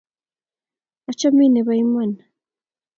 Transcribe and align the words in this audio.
Achamin 1.09 1.51
nepo 1.53 1.71
Iman 1.83 2.11